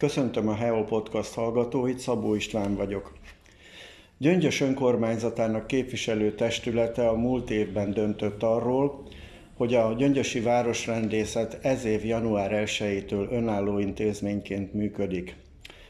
[0.00, 3.12] Köszöntöm a Heo Podcast hallgatóit, Szabó István vagyok.
[4.18, 9.08] Gyöngyös önkormányzatának képviselő testülete a múlt évben döntött arról,
[9.56, 15.36] hogy a Gyöngyösi Városrendészet ez év január 1-től önálló intézményként működik.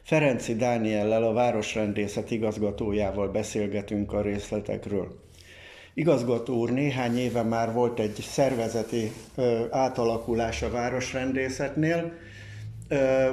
[0.02, 5.20] Ferenci Dániellel, a Városrendészet igazgatójával beszélgetünk a részletekről.
[5.94, 12.12] Igazgató úr, néhány éve már volt egy szervezeti ö, átalakulás a városrendészetnél.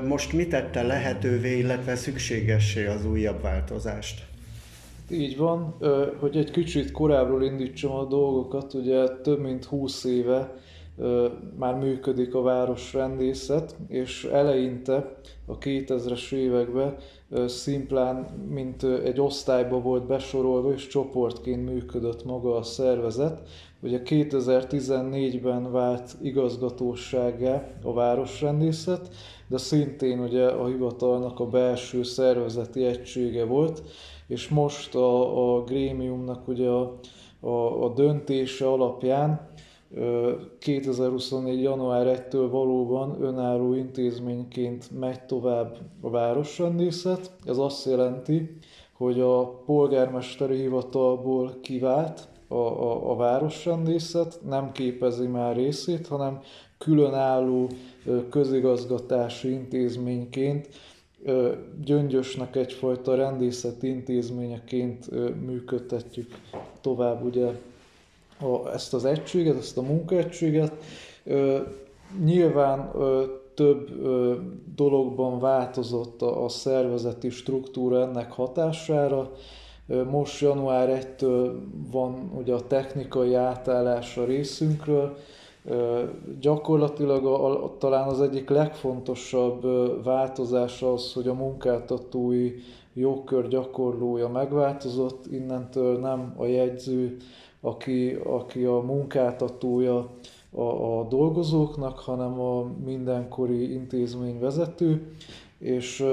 [0.08, 4.26] Most mit tette lehetővé, illetve szükségessé az újabb változást?
[5.12, 5.78] Így van,
[6.20, 10.56] hogy egy kicsit korábbról indítsam a dolgokat, ugye több mint 20 éve
[11.58, 16.96] már működik a városrendészet, és eleinte a 2000-es években
[17.46, 18.16] szimplán,
[18.50, 23.42] mint egy osztályba volt besorolva, és csoportként működött maga a szervezet.
[23.82, 29.10] Ugye 2014-ben vált igazgatósággá a városrendészet,
[29.48, 33.84] de szintén ugye a hivatalnak a belső szervezeti egysége volt,
[34.28, 37.00] és most a, a grémiumnak ugye a,
[37.40, 39.56] a, a döntése alapján
[40.60, 41.62] 2024.
[41.62, 47.32] január 1-től valóban önálló intézményként megy tovább a városrendészet.
[47.46, 48.58] Ez azt jelenti,
[48.94, 56.42] hogy a polgármesteri hivatalból kivált a, a, a városrendészet, nem képezi már részét, hanem
[56.78, 57.70] különálló
[58.30, 60.70] közigazgatási intézményként
[61.84, 65.10] Gyöngyösnek egyfajta rendészeti intézményeként
[65.46, 66.40] működtetjük
[66.82, 67.52] tovább ugye
[68.40, 70.74] a, ezt az egységet, ezt a munkaegységet.
[72.24, 72.92] Nyilván
[73.54, 73.90] több
[74.76, 79.32] dologban változott a, szervezeti struktúra ennek hatására.
[80.10, 81.52] Most január 1-től
[81.92, 85.18] van ugye a technikai átállás a részünkről,
[86.40, 89.64] Gyakorlatilag a, a, talán az egyik legfontosabb
[90.04, 92.54] változás az, hogy a munkáltatói
[92.94, 97.18] jogkör gyakorlója megváltozott, innentől nem a jegyző,
[97.62, 100.10] aki, aki a munkáltatója
[100.52, 105.12] a, a dolgozóknak, hanem a mindenkori intézményvezető,
[105.60, 106.06] és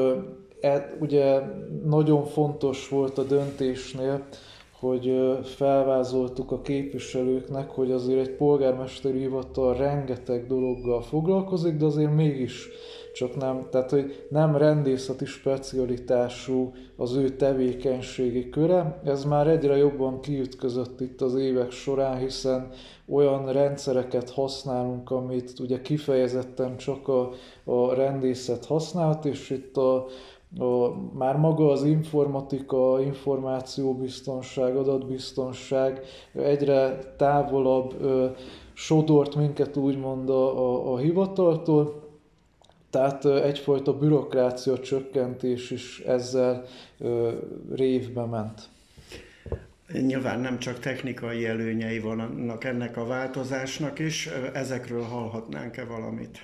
[0.60, 1.40] e, ugye
[1.84, 4.26] nagyon fontos volt a döntésnél,
[4.84, 12.68] hogy felvázoltuk a képviselőknek, hogy azért egy polgármesteri hivatal rengeteg dologgal foglalkozik, de azért mégis
[13.14, 19.00] csak nem, tehát hogy nem rendészeti specialitású az ő tevékenységi köre.
[19.04, 22.68] Ez már egyre jobban kiütközött itt az évek során, hiszen
[23.08, 27.30] olyan rendszereket használunk, amit ugye kifejezetten csak a,
[27.64, 30.06] a rendészet használhat, és itt a
[30.58, 36.00] a, már maga az informatika, információbiztonság, adatbiztonság
[36.32, 38.26] egyre távolabb ö,
[38.72, 42.02] sodort minket úgymond a, a, a hivataltól,
[42.94, 46.64] tehát egyfajta bürokrácia csökkentés is ezzel
[47.74, 48.68] révbe ment.
[49.92, 56.38] Nyilván nem csak technikai előnyei vannak ennek a változásnak is, ezekről hallhatnánk-e valamit?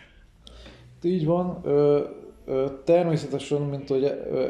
[1.03, 1.63] Így van,
[2.85, 4.05] Természetesen, mint hogy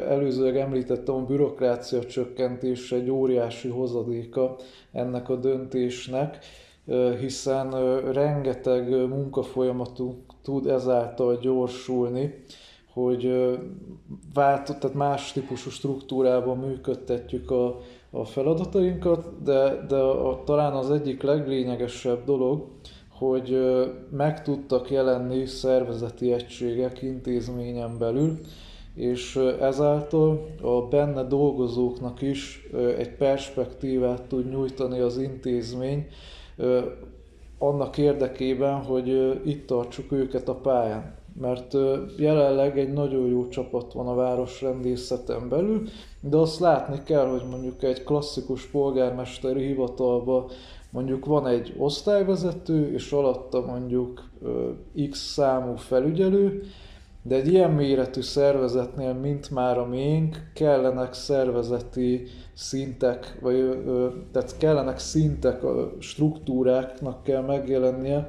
[0.09, 4.55] előzőleg említettem, a bürokrácia csökkentés egy óriási hozadéka
[4.91, 6.37] ennek a döntésnek,
[7.19, 7.71] hiszen
[8.11, 12.43] rengeteg munkafolyamatunk tud ezáltal gyorsulni,
[12.93, 13.49] hogy
[14.33, 17.79] váltott, tehát más típusú struktúrában működtetjük a,
[18.09, 22.67] a feladatainkat, de, de a, talán az egyik leglényegesebb dolog,
[23.09, 23.57] hogy
[24.11, 28.37] meg tudtak jelenni szervezeti egységek intézményen belül,
[28.95, 36.07] és ezáltal a benne dolgozóknak is egy perspektívát tud nyújtani az intézmény
[37.57, 41.19] annak érdekében, hogy itt tartsuk őket a pályán.
[41.39, 41.77] Mert
[42.17, 45.87] jelenleg egy nagyon jó csapat van a városrendészeten belül,
[46.19, 50.49] de azt látni kell, hogy mondjuk egy klasszikus polgármesteri hivatalba
[50.89, 54.29] mondjuk van egy osztályvezető, és alatta mondjuk
[55.09, 56.63] X számú felügyelő,
[57.23, 62.23] de egy ilyen méretű szervezetnél, mint már a miénk, kellenek szervezeti
[62.53, 63.83] szintek, vagy
[64.31, 65.61] tehát kellenek szintek,
[65.99, 68.27] struktúráknak kell megjelennie,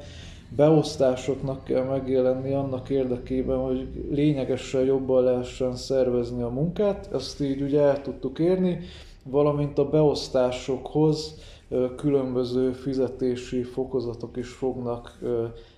[0.56, 7.08] beosztásoknak kell megjelenni annak érdekében, hogy lényegesen jobban lehessen szervezni a munkát.
[7.12, 8.78] Ezt így ugye el tudtuk érni,
[9.24, 11.34] valamint a beosztásokhoz
[11.96, 15.18] különböző fizetési fokozatok is fognak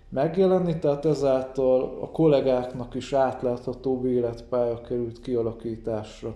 [0.08, 6.35] megjelenni, tehát ezáltal a kollégáknak is átlátható életpálya került kialakításra.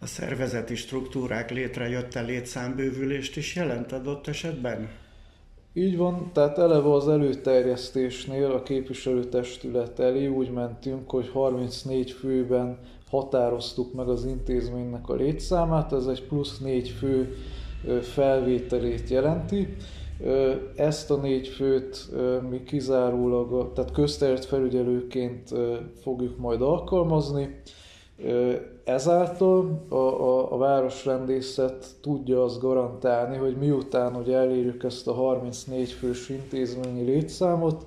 [0.00, 4.88] A szervezeti struktúrák létrejötte létszámbővülést is jelent adott esetben?
[5.72, 12.78] Így van, tehát eleve az előterjesztésnél a képviselőtestület elé úgy mentünk, hogy 34 főben
[13.10, 17.36] határoztuk meg az intézménynek a létszámát, ez egy plusz 4 fő
[18.02, 19.76] felvételét jelenti.
[20.76, 22.08] Ezt a négy főt
[22.50, 25.54] mi kizárólag, tehát közterület felügyelőként
[26.02, 27.60] fogjuk majd alkalmazni.
[28.84, 35.90] Ezáltal a, a, a városrendészet tudja azt garantálni, hogy miután hogy elérjük ezt a 34
[35.90, 37.86] fős intézményi létszámot,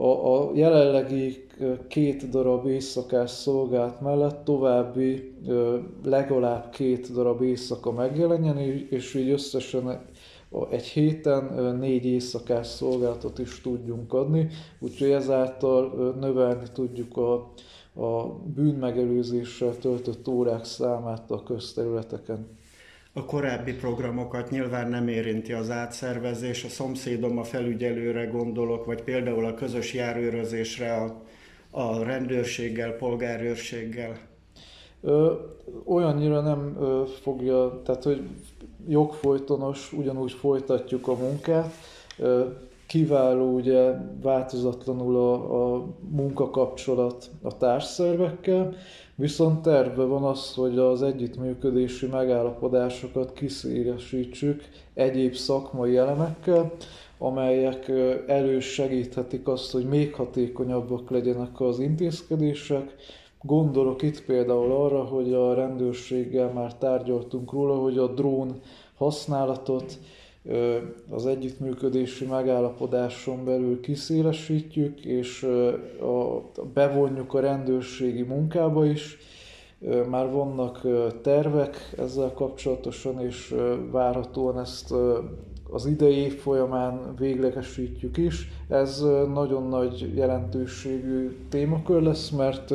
[0.00, 1.46] a, a jelenlegi
[1.88, 5.34] két darab éjszakás szolgált mellett további
[6.04, 8.58] legalább két darab éjszaka megjelenjen,
[8.90, 10.00] és így összesen
[10.70, 14.48] egy héten négy éjszakás szolgálatot is tudjunk adni,
[14.78, 17.32] úgyhogy ezáltal növelni tudjuk a,
[18.02, 22.58] a bűnmegelőzéssel töltött órák számát a közterületeken.
[23.12, 29.44] A korábbi programokat nyilván nem érinti az átszervezés, a szomszédom a felügyelőre gondolok, vagy például
[29.44, 31.22] a közös járőrözésre a,
[31.70, 34.18] a rendőrséggel, polgárőrséggel.
[35.00, 35.32] Ö,
[35.84, 38.22] olyannyira nem ö, fogja, tehát hogy
[38.88, 41.74] jogfolytonos, ugyanúgy folytatjuk a munkát.
[42.18, 42.46] Ö,
[42.90, 43.92] kiváló, ugye
[44.22, 48.74] változatlanul a, a munkakapcsolat a társszervekkel,
[49.14, 54.62] viszont terve van az, hogy az együttműködési megállapodásokat kiszélesítsük
[54.94, 56.72] egyéb szakmai elemekkel,
[57.18, 57.92] amelyek
[58.26, 62.94] elősegíthetik azt, hogy még hatékonyabbak legyenek az intézkedések.
[63.42, 68.60] Gondolok itt például arra, hogy a rendőrséggel már tárgyaltunk róla, hogy a drón
[68.96, 69.98] használatot
[71.10, 75.42] az együttműködési megállapodáson belül kiszélesítjük, és
[76.00, 79.18] a, bevonjuk a rendőrségi munkába is.
[80.10, 80.86] Már vannak
[81.22, 83.54] tervek ezzel kapcsolatosan, és
[83.90, 84.94] várhatóan ezt
[85.70, 88.48] az idei év folyamán véglegesítjük is.
[88.68, 89.00] Ez
[89.34, 92.74] nagyon nagy jelentőségű témakör lesz, mert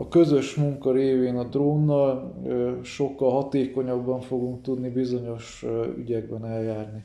[0.00, 2.34] a közös munka révén a drónnal
[2.84, 5.64] sokkal hatékonyabban fogunk tudni bizonyos
[5.96, 7.04] ügyekben eljárni.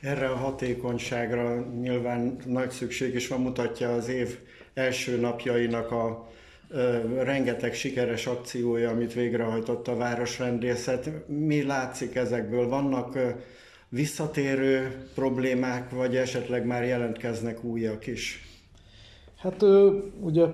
[0.00, 4.38] Erre a hatékonyságra nyilván nagy szükség is van, mutatja az év
[4.74, 6.28] első napjainak a
[7.22, 11.10] rengeteg sikeres akciója, amit végrehajtott a városrendészet.
[11.26, 12.68] Mi látszik ezekből?
[12.68, 13.18] Vannak
[13.88, 18.55] visszatérő problémák, vagy esetleg már jelentkeznek újak is?
[19.46, 19.64] Hát
[20.20, 20.46] ugye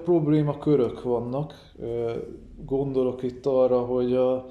[0.61, 1.55] körök vannak.
[2.65, 4.47] Gondolok itt arra, hogy a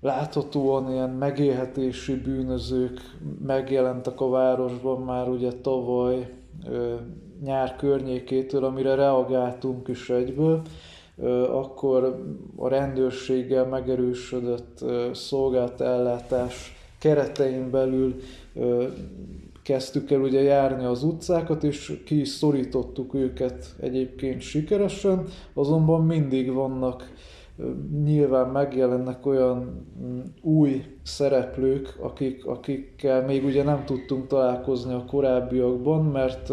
[0.00, 3.00] láthatóan ilyen megélhetési bűnözők
[3.46, 6.32] megjelentek a városban már ugye tavaly
[7.42, 10.62] nyár környékétől, amire reagáltunk is egyből.
[11.50, 12.24] Akkor
[12.56, 18.14] a rendőrséggel megerősödött szolgált ellátás keretein belül
[19.64, 25.24] kezdtük el ugye járni az utcákat, és ki is szorítottuk őket egyébként sikeresen,
[25.54, 27.12] azonban mindig vannak,
[28.04, 36.04] nyilván megjelennek olyan mm, új szereplők, akik, akikkel még ugye nem tudtunk találkozni a korábbiakban,
[36.04, 36.52] mert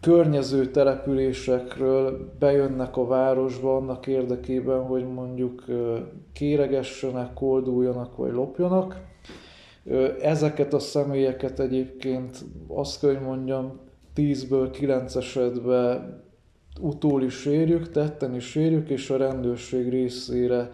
[0.00, 5.64] környező településekről bejönnek a városba annak érdekében, hogy mondjuk
[6.32, 9.12] kéregessenek, kolduljanak vagy lopjanak,
[10.22, 13.78] Ezeket a személyeket egyébként azt kell, hogy mondjam,
[14.16, 16.22] 10-ből 9 esetben
[16.80, 20.70] utól is érjük, tetten is érjük, és a rendőrség részére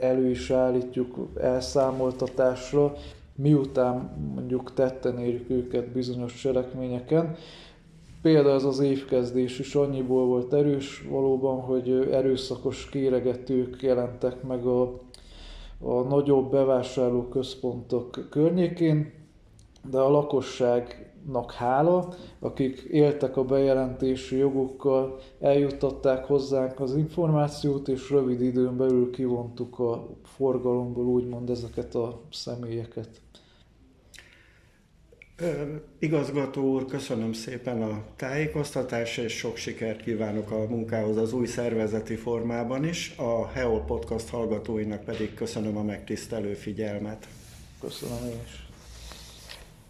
[0.00, 2.94] elő is állítjuk elszámoltatásra,
[3.34, 7.36] miután mondjuk tetten érjük őket bizonyos cselekményeken.
[8.22, 15.00] Például ez az évkezdés is annyiból volt erős valóban, hogy erőszakos kéregetők jelentek meg a
[15.80, 19.12] a nagyobb bevásárlóközpontok környékén,
[19.90, 28.40] de a lakosságnak hála, akik éltek a bejelentési jogokkal, eljuttatták hozzánk az információt, és rövid
[28.40, 33.08] időn belül kivontuk a forgalomból úgymond ezeket a személyeket.
[35.98, 42.14] Igazgató úr, köszönöm szépen a tájékoztatást, és sok sikert kívánok a munkához az új szervezeti
[42.14, 43.14] formában is.
[43.16, 47.28] A Heol Podcast hallgatóinak pedig köszönöm a megtisztelő figyelmet.
[47.80, 48.65] Köszönöm is.